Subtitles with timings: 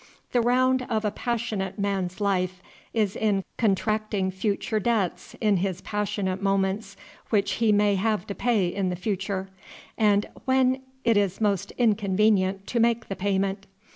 [0.31, 6.41] The round of a passionate man's life is in contracting future debts in his passionate
[6.41, 6.97] moments
[7.29, 9.49] which he may have to pay in the future,
[9.99, 13.67] and when it is most inconvenient to make payment.